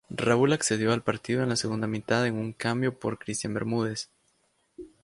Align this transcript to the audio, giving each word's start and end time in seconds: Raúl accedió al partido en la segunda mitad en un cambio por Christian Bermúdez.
Raúl 0.17 0.51
accedió 0.53 0.93
al 0.93 1.03
partido 1.03 1.43
en 1.43 1.49
la 1.49 1.55
segunda 1.55 1.85
mitad 1.85 2.25
en 2.25 2.33
un 2.33 2.53
cambio 2.53 2.97
por 2.97 3.19
Christian 3.19 3.53
Bermúdez. 3.53 4.09